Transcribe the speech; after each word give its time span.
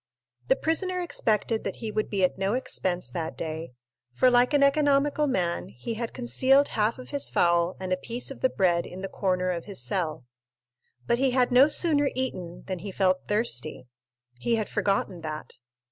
The 0.47 0.55
prisoner 0.55 0.99
expected 0.99 1.63
that 1.63 1.75
he 1.75 1.91
would 1.91 2.09
be 2.09 2.23
at 2.23 2.35
no 2.35 2.55
expense 2.55 3.07
that 3.11 3.37
day, 3.37 3.73
for 4.15 4.31
like 4.31 4.51
an 4.51 4.63
economical 4.63 5.27
man 5.27 5.67
he 5.69 5.93
had 5.93 6.11
concealed 6.11 6.69
half 6.69 6.97
of 6.97 7.09
his 7.11 7.29
fowl 7.29 7.77
and 7.79 7.93
a 7.93 7.97
piece 7.97 8.31
of 8.31 8.41
the 8.41 8.49
bread 8.49 8.87
in 8.87 9.03
the 9.03 9.07
corner 9.07 9.51
of 9.51 9.65
his 9.65 9.79
cell. 9.85 10.25
But 11.05 11.19
he 11.19 11.29
had 11.37 11.51
no 11.51 11.67
sooner 11.67 12.09
eaten 12.15 12.63
than 12.65 12.79
he 12.79 12.91
felt 12.91 13.27
thirsty; 13.27 13.85
he 14.39 14.55
had 14.55 14.69
forgotten 14.69 15.21
that. 15.21 15.51